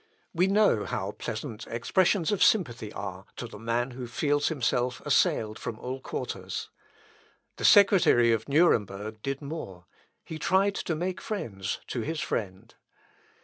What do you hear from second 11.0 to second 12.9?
friends to his friend.